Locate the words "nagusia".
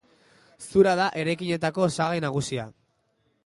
2.29-2.67